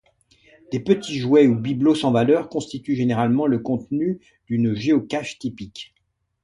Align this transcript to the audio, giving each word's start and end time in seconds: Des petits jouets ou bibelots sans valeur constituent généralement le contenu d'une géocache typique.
Des 0.71 0.79
petits 0.79 1.19
jouets 1.19 1.45
ou 1.45 1.53
bibelots 1.53 1.93
sans 1.93 2.11
valeur 2.11 2.49
constituent 2.49 2.95
généralement 2.95 3.45
le 3.45 3.59
contenu 3.59 4.19
d'une 4.47 4.73
géocache 4.73 5.37
typique. 5.37 5.93